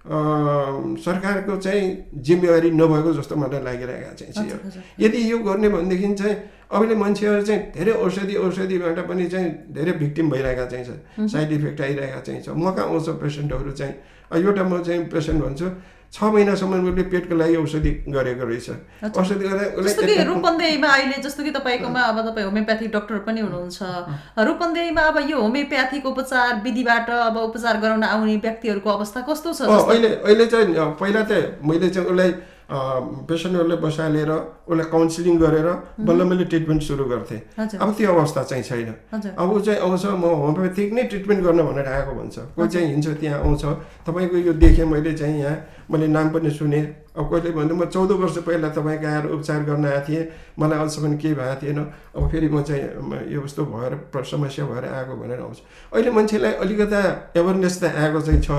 [0.02, 1.84] सरकारको चाहिँ
[2.26, 6.36] जिम्मेवारी नभएको जस्तो मलाई लागिरहेको चाहिँ छ यो। यदि यो गर्ने भनेदेखि चाहिँ
[6.72, 11.82] अहिले मान्छेहरू चाहिँ धेरै औषधि औषधिबाट पनि चाहिँ धेरै भिक्टिम भइरहेका चाहिँ छ। साइड इफेक्ट
[11.82, 13.94] आइरहेका चाहिँ छ। म कहाँ आउँछ पेसेन्टहरू चाहिँ।
[14.42, 15.68] एउटा म चाहिँ पेसेन्ट भन्छु
[16.12, 18.70] छ महिनासम्म उसले पेटको लागि औषधि गरेको रहेछ।
[19.16, 23.80] औषधि गरेर रूपन्देहीमा अहिले जस्तो कि तपाईँकोमा अब तपाईँ होमियोप्याथिक डक्टर पनि हुनुहुन्छ।
[24.48, 29.62] रूपन्देहीमा अब यो होमियोप्याथिक उपचार विधिबाट अब उपचार गराउन आउने व्यक्तिहरूको अवस्था कस्तो छ?
[29.64, 32.32] अहिले अहिले चाहिँ पहिला त मैले चाहिँ उसलाई
[32.72, 35.68] पेसेन्टहरूलाई बसालेर उसलाई काउन्सिलिङ गरेर
[36.08, 37.40] बल्ल मैले ट्रिटमेन्ट सुरु गर्थेँ।
[37.76, 38.94] अब त्यो अवस्था चाहिँ छैन।
[39.36, 43.08] अब ऊ चाहिँ आउँछ म होमियोप्याथिक नै ट्रिटमेन्ट गर्न भनेर आएको भन्छ कोही चाहिँ हिँड्छ
[43.20, 43.64] त्यहाँ आउँछ।
[44.08, 45.56] तपाईँको यो देखेँ मैले चाहिँ यहाँ
[45.92, 49.86] मैले नाम पनि सुनेँ। अब कहिले भन्दा म चौध वर्ष पहिला तपाईँको आएर उपचार गर्न
[49.86, 50.24] आएको थिएँ।
[50.60, 51.80] मलाई अहिलेसम्म केही भएको थिएन।
[52.16, 52.84] अब फेरि म चाहिँ
[53.36, 55.58] यो यस्तो भएर समस्या भएर आएको भनेर आउँछ।
[55.92, 57.02] अहिले मान्छेलाई अलिकता
[57.36, 58.52] एवेरनेस त आएको चाहिँ छ।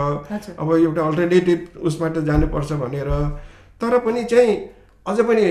[0.60, 3.08] अब एउटा अल्टरनेटिभ उसबाट जानुपर्छ भनेर
[3.82, 4.56] तर पनि चाहिँ
[5.02, 5.42] अझ पनि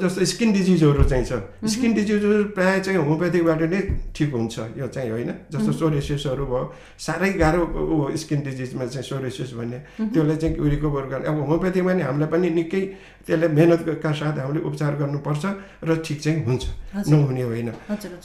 [0.00, 1.32] जस्तो स्किन डिजिजहरू चाहिँ छ।
[1.68, 3.80] स्किन डिजिजहरू प्रायः चाहिँ होमियोप्याथीबाट नै
[4.16, 9.52] ठिक हुन्छ यो चाहिँ होइन। जस्तो सोरेसिसहरू भयो साह्रै गाह्रो ऊ स्किन डिजिजमा चाहिँ सोरेसिस
[9.60, 12.82] भन्ने। त्यसलाई चाहिँ रिकभर गर्ने अब होमियोप्याथीमा नि हामीलाई पनि निकै
[13.28, 15.44] त्यसलाई मेहनतका साथ हामीले उपचार गर्नुपर्छ
[15.84, 16.64] र ठिक चाहिँ हुन्छ।
[17.04, 17.68] नहुने होइन।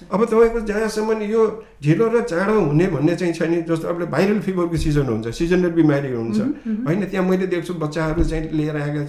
[0.07, 1.43] अब तपाईँको जहाँसम्म यो
[1.83, 5.75] ढिलो र चाँडो हुने भन्ने चाहिँ छ नि जस्तो अब भाइरल फिभरको सिजन हुन्छ सिजनल
[5.75, 6.39] बिमारी हुन्छ।
[6.87, 9.03] होइन त्यहाँ मैले देख्छु बच्चाहरू चाहिँ लिएर आएका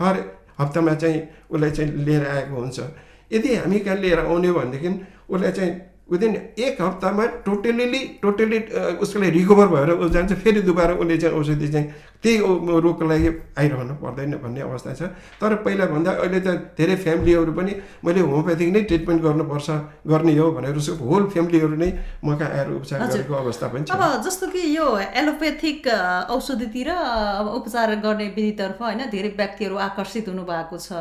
[0.00, 0.16] हर
[0.60, 1.20] हप्तामा चाहिँ
[1.50, 2.80] उसलाई चाहिँ लिएर आएको हुन्छ।
[3.32, 4.88] यदि हामी कहाँ लिएर आउने भनेदेखि
[5.30, 5.72] उसलाई चाहिँ
[6.10, 8.58] विदिन एक हप्तामा टोटल्ली टोटल्ली
[9.02, 11.86] उसको लागि रिकभर भएर ऊ जान्छ फेरि दुबारा उसले चाहिँ औषधि चाहिँ
[12.22, 12.36] त्यही
[12.84, 15.02] रोगको लागि आइरहनु पर्दैन भन्ने अवस्था छ।
[15.40, 17.72] तर पहिलाभन्दा अहिले त धेरै फ्यामिलीहरू पनि
[18.04, 19.68] मैले होमियोप्याथिक नै ट्रिटमेन्ट गर्नुपर्छ
[20.12, 21.90] गर्ने हो भनेर उसको होल फ्यामिलीहरू नै
[22.24, 24.86] म कहाँ आएर उपचार। गरेको अवस्था पनि छ। अब जस्तो कि यो
[25.22, 30.92] एलोपेथिक अ, औषधितिर अब उपचार गर्ने विधितर्फ होइन धेरै व्यक्तिहरू आकर्षित हुनु भएको छ।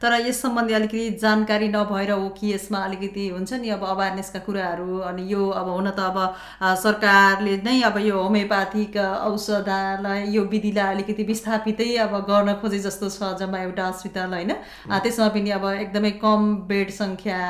[0.00, 4.98] तर यस सम्बन्धी अलिकति जानकारी नभएर हो कि यसमा अलिकति हुन्छ नि अब अवेरनेसका कुराहरू
[5.08, 11.22] अनि यो अब हुन त अब सरकारले नै अब यो होमियोप्याथिक औषधलाई यो विधिलाई अलिकति
[11.32, 14.52] विस्थापितै अब गर्न खोजे जस्तो छ जम्मा एउटा अस्पताल होइन?
[14.92, 17.40] त्यसमा पनि अब एकदमै कम बेड सङ्ख्या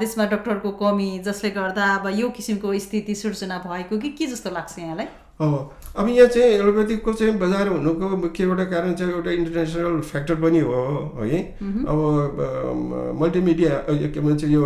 [0.00, 4.78] त्यसमा डक्टरको कमी जसले गर्दा अब यो किसिमको स्थिति सिर्जना भएको कि के जस्तो लाग्छ
[4.78, 5.08] यहाँलाई?
[5.40, 10.34] अब अब यहाँ चाहिँ एलोपेथिकको चाहिँ बजार हुनुको मुख्य एउटा कारण चाहिँ एउटा इन्टरनेसनल फ्याक्टर
[10.42, 11.40] पनि हो है?
[11.90, 13.74] अब मल्टिमिडिया
[14.14, 14.62] के भन्छ यो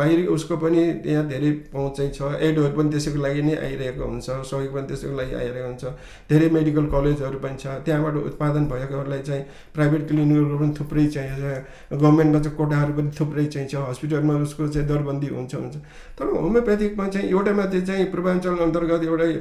[0.00, 4.28] बाहिरी उसको पनि यहाँ धेरै पहुँच चाहिँ छ। एडहरू पनि त्यसैको लागि नै आइरहेको हुन्छ
[4.50, 5.84] सहयोग पनि त्यसैको लागि आइरहेको हुन्छ।
[6.32, 9.44] धेरै मेडिकल कलेजहरू पनि छ। त्यहाँबाट उत्पादन भएकोहरूलाई चाहिँ
[9.76, 11.52] प्राइभेट क्लिनिकहरू पनि थुप्रै चाहिँ
[11.92, 15.76] गभर्मेन्टमा चाहिँ कोटाहरू पनि थुप्रै चाहिँ छ हस्पिटलमा उसको चाहिँ दरबन्दी हुन्छ हुन्छ।
[16.16, 19.32] तर होमियोप्याथिकमा चाहिँ एउटा मात्रै चाहिँ पूर्वाञ्चल अन्तर्गत एउटै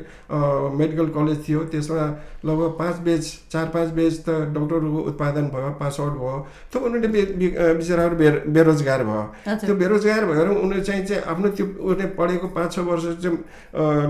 [0.90, 2.06] मेडिकल कलेज थियो त्यसमा
[2.46, 3.24] लगभग पाँच बेच
[3.54, 6.38] चार पाँच बेच त डक्टरहरूको उत्पादन भयो पास आउट भयो।
[6.74, 9.24] त उनीहरूले बे- बिचराहरू बेर बेरोजगार भयो।
[9.62, 13.38] त्यो बेरोजगार भएर उनीहरू चाहिँ चाहिँ आफ्नो त्यो उसले पढेको पाँच छ वर्ष चाहिँ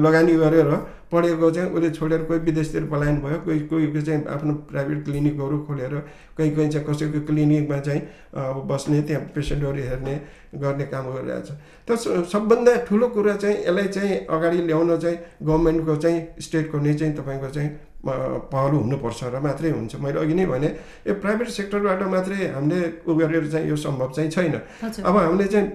[0.06, 0.70] लगानी गरेर
[1.12, 5.96] पढेको चाहिँ उसले छोडेर कोही विदेशतिर पलायन भयो कोही कोही चाहिँ आफ्नो प्राइभेट क्लिनिकहरू खोलेर
[6.38, 8.02] कोही कोही चाहिँ कसैको क्लिनिकमा चाहिँ
[8.38, 10.16] अब बस्ने त्यहाँ पेसेन्टहरू हेर्ने
[10.62, 11.52] गर्ने काम गरिरहेको छ
[11.88, 17.14] त सबभन्दा ठुलो कुरा चाहिँ यसलाई चाहिँ अगाडि ल्याउन चाहिँ गभर्मेन्टको चाहिँ स्टेटको नै चाहिँ
[17.18, 17.70] तपाईँको चाहिँ
[18.06, 20.68] पहल हुनुपर्छ र मात्रै हुन्छ। मैले अघि नै भने
[21.08, 24.56] यो प्राइभेट सेक्टरबाट मात्रै हामीले उ गरेर चाहिँ यो सम्भव चाहिँ छैन।
[25.04, 25.68] अब हामीले चाहिँ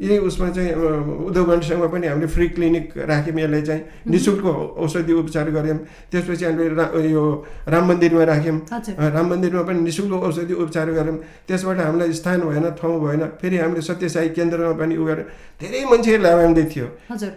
[0.00, 4.44] यही उसमा चाहिँ अब उद्योग मन्त्रीसँग पनि हामीले फ्री क्लिनिक राख्यौँ यसलाई चाहिँ नि शुल्क
[4.80, 5.78] औषधि उपचार गऱ्यौँ।
[6.10, 7.24] त्यसपछि हामीले रा यो
[7.68, 8.58] राम मन्दिरमा राख्यौँ।
[8.96, 11.16] राम मन्दिरमा पनि नि शुल्क औषधि उपचार गऱ्यौँ।
[11.48, 15.26] त्यसबाट हामीलाई स्थान भएन ठाउँ भएन। फेरि हामीले सत्यसाई केन्द्रमा पनि उ गरेर
[15.60, 16.86] धेरै मान्छेहरू लाभान्वित थियो।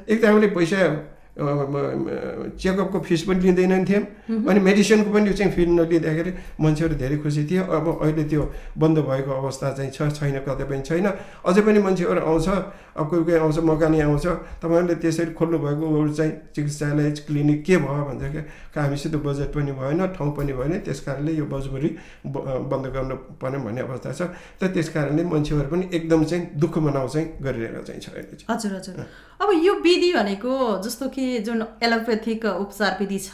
[0.08, 0.80] एक त हामीले पैसा
[1.34, 4.04] चेकअपको फिस पनि लिँदैनन् थियौँ
[4.50, 8.43] अनि मेडिसिनको पनि चाहिँ फी नलिँदाखेरि मान्छेहरू धेरै खुसी थियो अब अहिले त्यो
[8.78, 11.08] बन्द भएको अवस्था चाहिँ छ छैन कतै पनि छैन।
[11.41, 12.48] अझै पनि मान्छेहरू आउँछ
[12.93, 14.26] अब कोही कोही आउँछ मकानी आउँछ।
[14.62, 18.46] तपाईँहरूले त्यसरी खोल्नु भएको ऊ चाहिँ चिकित्सालय क्लिनिक के भयो भन्दाखेरि
[18.78, 21.89] हामीसित बजेट पनि भएन ठाउँ पनि भएन। त्यस कारणले यो मजबुरी
[22.30, 24.22] ब- बन्द गर्नु पर्ने भन्ने अवस्था छ।
[24.62, 28.08] त त्यस कारणले मान्छेहरू पनि एकदम चाहिँ दुःख मनाउ चाहिँ गरिरहेको चाहिँ छ
[28.50, 28.96] हजुर हजुर।
[29.41, 33.32] अब यो विधि भनेको जस्तो कि जुन एलोपेथिक उपचार विधि छ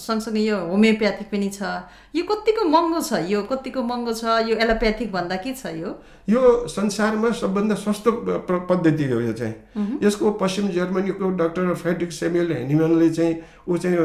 [0.00, 1.62] सँगसँगै यो होमियोप्याथिक पनि छ
[2.16, 3.12] यो कतिको महँगो छ?
[3.28, 4.24] यो कतिको महँगो छ?
[4.48, 5.90] यो एलोप्याथिक भन्दा के छ यो?
[6.28, 8.12] यो संसारमा सबभन्दा सस्तो
[8.70, 13.34] पद्धति हो यो चाहिँ। यसको पश्चिम जर्मनीको डाक्टर फ्रेडरिक सेम्युल हेनिमनले चाहिँ
[13.68, 13.96] ऊ चाहिँ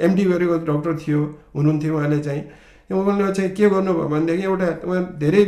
[0.00, 1.20] एमडी गरेको डक्टर थियो
[1.56, 2.42] हुनुहुन्थ्यो उहाँले चाहिँ।
[2.88, 5.42] उहाँले चाहिँ के गर्नुभयो भनेदेखि एउटा उहाँ धेरै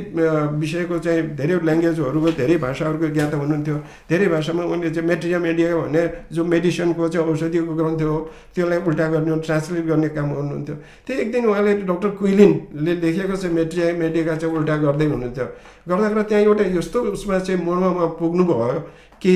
[0.61, 3.77] विषयको चाहिँ धेरै ल्याङ्ग्वेजहरूको धेरै भाषाहरूको ज्ञाता हुनुहुन्थ्यो।
[4.11, 6.03] धेरै भाषामा उनले चाहिँ मेट्रिया मेडिया भन्ने
[6.37, 8.17] जो मेडिसिनको चाहिँ औषधिको ग्रन्थ हो
[8.55, 10.75] त्यसलाई उल्टा गर्ने ट्रान्सलेट गर्ने काम गर्नुहुन्थ्यो।
[11.07, 15.47] त्यही एक दिन उहाँले डक्टर क्विलिनले लेखेको चाहिँ मेट्रिया मेडिका चाहिँ उल्टा गर्दै हुनुहुन्थ्यो।
[15.89, 18.79] गर्दा गर्दा त्यहाँ एउटा यस्तो उसमा चाहिँ मर्ममा पुग्नुभयो
[19.17, 19.33] कि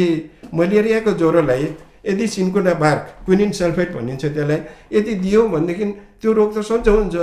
[0.52, 1.64] मलेरियाको ज्वरोलाई
[2.04, 4.60] यदि सिन्कोना बार्क क्विनिन सल्फेट भनिन्छ त्यसलाई
[4.92, 5.84] यदि दियो भनेदेखि
[6.20, 7.16] त्यो रोग त सन्चो हुन्छ।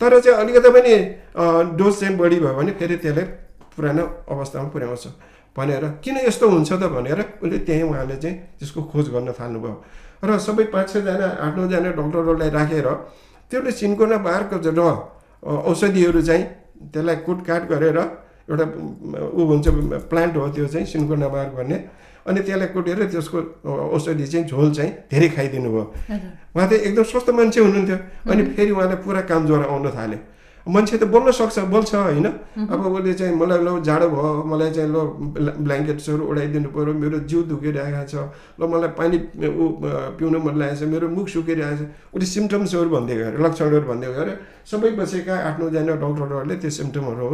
[0.00, 0.94] तर चाहिँ अलिकति पनि
[1.76, 3.24] डोज चाहिँ बढी भयो भने फेरि त्यसलाई
[3.76, 5.06] पुरानो अवस्थामा पुर्याउँछ।
[5.56, 9.76] भनेर किन यस्तो हुन्छ त भनेर उसले त्यहीँ उहाँले चाहिँ त्यसको खोज गर्न थाल्नुभयो।
[10.24, 12.88] र सबै पाँच छजना आठ नौजना डक्टरहरूलाई राखेर
[13.50, 14.80] त्यसले सिन्कोना बारको र
[15.42, 16.44] औषधिहरू चाहिँ
[16.92, 17.98] त्यसलाई कुटकाट गरेर
[18.50, 18.64] एउटा
[19.32, 19.66] ऊ हुन्छ
[20.10, 21.76] प्लान्ट हो त्यो चाहिँ सिन्कोना बार भन्ने।
[22.30, 25.84] अनि त्यसलाई कुटेर त्यसको औषधि चाहिँ झोल चाहिँ धेरै खाइदिनु भयो
[26.54, 27.98] उहाँ त एकदम स्वस्थ मान्छे हुनुहुन्थ्यो।
[28.30, 30.18] अनि फेरि उहाँलाई पुरा काम ज्वरो आउन थाल्यो
[30.66, 32.26] मान्छे त बोल्न सक्छ बोल्छ होइन?
[32.68, 34.98] अब उसले चाहिँ मलाई ल जाडो भयो मलाई चाहिँ ल
[35.34, 38.14] ब्ला- ब्ल्याङ्केट्सहरू उडाइदिनु पऱ्यो मेरो जिउ दुखिरहेको छ।
[38.60, 39.64] ल मलाई पानी ऊ
[40.20, 44.28] पिउनु मन लागेको छ मेरो मुख सुकिरहेको छ। उसले सिम्टम्सहरू भन्दै गएर लक्षणहरू भन्दै गएर
[44.70, 47.24] सबै बसेका आठ नौजना डक्टरहरूले त्यो सिम्टमहरू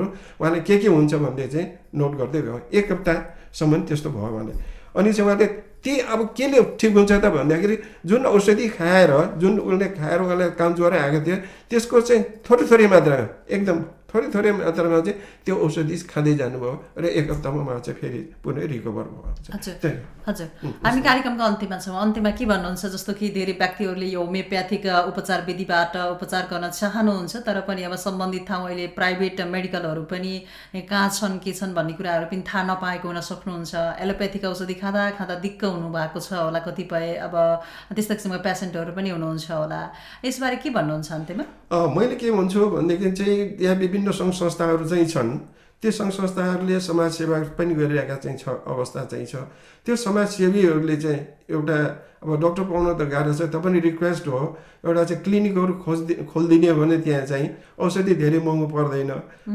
[0.40, 1.66] उहाँले के के हुन्छ भन्दै चाहिँ
[1.98, 4.54] नोट गर्दै गयो। एक हप्तासम्म त्यस्तो भयो उहाँले।
[4.96, 5.46] अनि चाहिँ उहाँले
[5.84, 10.74] त्यही अब केले ठिक हुन्छ त भन्दाखेरि जुन औषधि खाएर जुन उसले खाएर उहाँलाई काम
[10.74, 11.36] ज्वरो आएको थियो
[11.70, 13.78] त्यसको चाहिँ थोरै थोरै मात्रामा एकदम
[14.16, 18.64] थोरै थोरै मात्रामा चाहिँ त्यो औषधि खाँदै जानुभयो र एक हप्तामा उहाँ चाहिँ फेरि पुनः
[18.72, 19.28] रिकभर भयो।
[20.26, 20.48] हजुर।
[20.84, 22.86] हामी कार्यक्रमको अन्त्यमा छौँ। अन्त्यमा के भन्नुहुन्छ?
[22.96, 28.44] जस्तो कि धेरै व्यक्तिहरूले यो होमियोप्याथिक उपचार विधिबाट उपचार गर्न चाहनुहुन्छ तर पनि अब सम्बन्धित
[28.48, 30.32] ठाउँ अहिले प्राइभेट मेडिकलहरू पनि
[30.88, 35.34] कहाँ छन् के छन् भन्ने कुराहरू पनि थाहा नपाएको हुन सक्नुहुन्छ। एलोप्याथिक औषधि खाँदा खाँदा
[35.44, 37.34] दिक्क हुनुभएको छ होला कतिपय अब
[37.94, 39.80] त्यस्ता किसिमको पेसेन्टहरू पनि हुनुहुन्छ होला।
[40.24, 41.44] यसबारे के भन्नुहुन्छ अन्त्यमा
[41.96, 45.30] मैले के भन्छु भनेदेखि चाहिँ यहाँ विभिन्न सङ्घ संस्थाहरू चाहिँ छन्।
[45.82, 49.36] त्यो सङ्घ संस्थाहरूले समाजसेवा पनि गरिरहेका चाहिँ छ अवस्था चाहिँ छ।
[49.86, 51.76] त्यो समाजसेवीहरूले चाहिँ एउटा
[52.22, 54.40] अब डक्टर पाउन त गाह्रो छ पनि रिक्वेस्ट हो।
[54.84, 59.10] एउटा चाहिँ क्लिनिकहरू खोजि खोलिदिने हो भने त्यहाँ चाहिँ औषधि धेरै महँगो पर्दैन।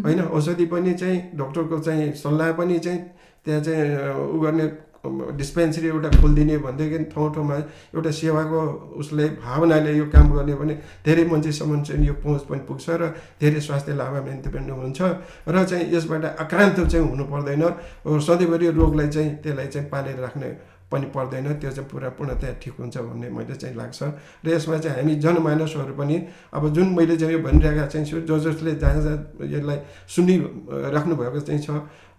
[0.06, 3.00] होइन औषधि पनि चाहिँ डक्टरको चाहिँ सल्लाह पनि चाहिँ
[3.46, 3.82] त्यहाँ चाहिँ
[4.14, 4.66] उ गर्ने
[5.02, 7.56] डिस्पेन्सरी एउटा खोलिदिने भनेदेखि ठाउँ ठाउँमा
[7.96, 8.60] एउटा सेवाको
[9.02, 10.74] उसले भावनाले यो काम गर्ने भने
[11.06, 13.10] धेरै मान्छेसम्म चाहिँ यो पहुँच पनि पुग्छ र
[13.42, 15.02] धेरै स्वास्थ्य लाभान्वित पनि हुन्छ।
[15.50, 17.64] र चाहिँ यसबाट आक्रान्त चाहिँ हुनु पर्दैन।
[18.06, 20.50] सधैँभरि रोगलाई चाहिँ त्यसलाई चाहिँ पालेर राख्ने
[20.92, 24.00] पनि पर्दैन। त्यो चाहिँ पुरा पूर्णतया ठिक हुन्छ भन्ने मैले चाहिँ लाग्छ।
[24.46, 26.16] र यसमा चाहिँ हामी जनमानसहरू पनि
[26.54, 29.18] अब जुन मैले चाहिँ यो भनिरहेका चाहिँ छु जो जसले जहाँ जहाँ
[29.50, 29.80] यसलाई
[30.14, 31.70] सुनिराख्नु भएको चाहिँ छ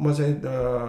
[0.01, 0.35] म चाहिँ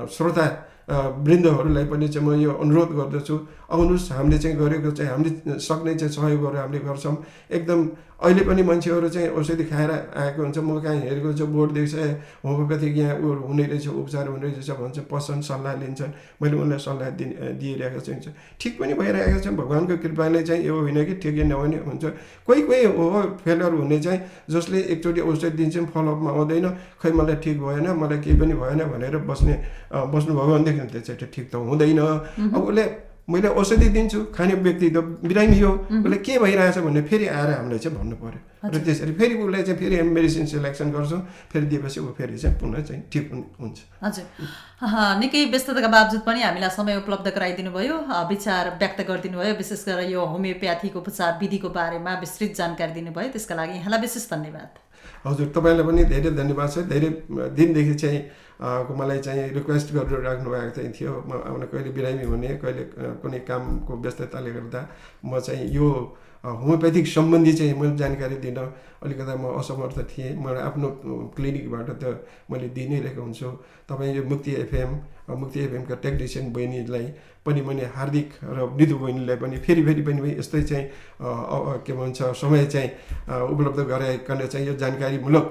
[0.10, 3.36] श्रोता वृन्दहरूलाई पनि चाहिँ म यो अनुरोध गर्दछु।
[3.74, 7.16] आउनुहोस् हामीले चाहिँ गरेको चाहिँ हामीले सक्ने चाहिँ सहयोगहरू हामीले गर्छौँ।
[7.52, 7.80] एकदम
[8.24, 12.08] अहिले पनि मान्छेहरू चाहिँ औषधि खाएर आएको हुन्छ म कहाँ हेरेको छु बोर्ड देख्छ ए,
[12.46, 17.10] होमियोप्याथिक यहाँ ऊ हुने रहेछ उपचार हुने रहेछ भन्छ पस्छन् सल्लाह लिन्छन्। मैले उनलाई सल्लाह
[17.20, 17.26] दि
[17.60, 18.32] दिइरहेको छु
[18.62, 22.04] ठिक पनि भइरहेको छ भगवान्को कृपाले चाहिँ यो होइन कि ठिकै नहुने हुन्छ।
[22.48, 26.68] कोही कोही हो फेलर हुने चाहिँ जसले एकचोटि औषधि दिन्छौँ फलोअपमा आउँदैन
[27.04, 29.54] खै मलाई ठिक भएन मलाई केही पनि भएन भनेर बस्ने
[29.92, 32.86] बस्नुभयो भनेदेखि त्यो चाहिँ ठिक त हुँदैन। अब उसले
[33.30, 35.72] मैले औषधि दिन्छु खाने व्यक्ति त बिरामी हो।
[36.04, 39.80] उसले के भइरहेछ भन्ने फेरि आएर हामीलाई चाहिँ भन्नु पऱ्यो र त्यसरी फेरि उसलाई चाहिँ
[39.80, 41.20] फेरि मेडिसिन सेलेक्सन गर्छौँ
[41.52, 44.26] फेरि दिएपछि ऊ फेरि चाहिँ पुनः चाहिँ ठिक हुन- हुन्छ। हजुर।
[45.24, 47.96] निकै व्यस्तताका बावजुद पनि हामीलाई समय उपलब्ध गराइदिनु भयो।
[48.30, 53.56] विचार व्यक्त गरिदिनु भयो। विशेष गरेर यो होमियोप्याथिक उपचार विधिको बारेमा विस्तृत जानकारी दिनुभयो। त्यसका
[53.56, 54.70] लागि यहाँलाई विशेष धन्यवाद।
[55.28, 57.10] हजुर तपाईँलाई पनि धेरै धन्यवाद छ। धेरै
[57.56, 58.20] दिनदेखि चाहिँ
[58.62, 58.68] अ,
[59.00, 62.84] मलाई चाहिँ रिक्वेस्ट गरेर राख्नु भएको चाहिँ थियो। म आउन कहिले बिरामी हुने कहिले
[63.22, 64.82] कुनै कामको व्यस्तताले गर्दा
[65.26, 65.90] म चाहिँ यो
[66.44, 68.58] अ, होमियोपेथिक सम्बन्धी चाहिँ मैले जानकारी दिन
[69.04, 70.88] अलिकता म असमर्थ थिएँ। मलाई आफ्नो
[71.36, 72.04] क्लिनिकबाट त
[72.52, 73.50] मैले दिइ नै रहेको हुन्छु।
[73.90, 74.92] तपाईँ यो मुक्ति एफएम
[75.40, 77.06] मुक्ति एफएमका टेक्निसियन बहिनीलाई
[77.46, 80.86] पनि मैले हार्दिक र मृदु बहिनीलाई पनि फेरि फेरि पनि यस्तै चाहिँ
[81.86, 82.90] के भन्छ समय चाहिँ
[83.52, 85.46] उपलब्ध गराइकन चाहिँ यो जानकारीमूलक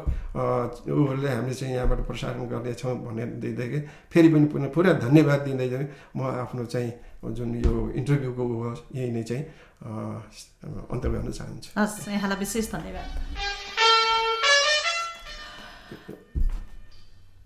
[0.88, 3.68] उहरूले हामीले चाहिँ यहाँबाट प्रसारण गर्नेछौँ भनेर दिँदै
[4.12, 5.68] फेरि पनि पुनः पुरा धन्यवाद दिँदै
[6.16, 6.92] म आफ्नो चाहिँ
[7.36, 9.44] जुन यो इन्टरभ्यूको ऊ हो यही नै चाहिँ
[9.84, 13.08] अन्त गर्न चाहन्छु। हस् यहाँलाई विशेष धन्यवाद।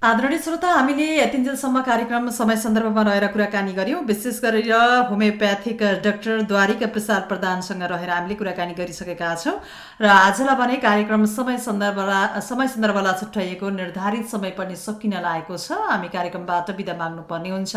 [0.07, 4.71] आदरणीय श्रोता हामीले यतिन्जेलसम्म कार्यक्रम समय सन्दर्भमा रहेर कुराकानी गऱ्यौँ। विशेष गरेर
[5.11, 9.55] होमियोप्याथिक डाक्टर द्वारिका प्रसाद प्रधानसँग रहेर हामीले कुराकानी गरिसकेका छौँ
[10.01, 15.83] र आजलाई भने कार्यक्रम समय सन्दर्भलाई समय सन्दर्भलाई छुट्याइएको निर्धारित समय पनि सकिन लागेको छ।
[15.91, 17.75] हामी कार्यक्रमबाट बिदा माग्नुपर्ने हुन्छ।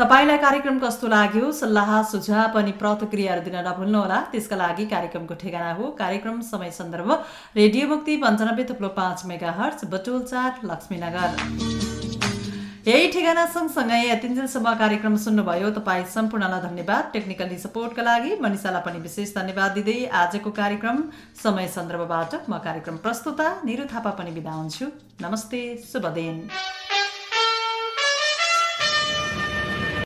[0.00, 5.90] तपाईँलाई कार्यक्रम कस्तो लाग्यो सल्लाह सुझाव अनि प्रतिक्रियाहरू दिन नभुल्नुहोला त्यसका लागि कार्यक्रमको ठेगाना हो।
[5.98, 7.10] कार्यक्रम समय सन्दर्भ
[7.56, 11.28] रेडियो मुक्ति पन्चानब्बे थुप्लो पाँच मेगा हर्च बटुल चार लक्ष्मीनगर।
[12.88, 19.36] यही ठेगाना सँगसँगै यतिन्जेलसम्म कार्यक्रम सुन्नुभयो। तपाईँ सम्पूर्णलाई धन्यवाद। टेक्निकली सपोर्टका लागि मनिषालाई पनि विशेष
[19.36, 21.04] धन्यवाद दिँदै आजको कार्यक्रम
[21.44, 24.86] समय सन्दर्भबाट म कार्यक्रम प्रस्तुता निरु थापा पनि बिदा हुन्छु।
[25.22, 25.60] नमस्ते
[25.92, 26.46] शुभ दिन।